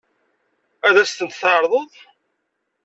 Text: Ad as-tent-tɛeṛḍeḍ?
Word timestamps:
Ad 0.87 0.95
as-tent-tɛeṛḍeḍ? 1.03 1.91